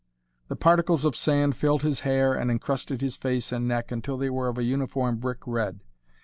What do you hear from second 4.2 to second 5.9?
were of a uniform brick red.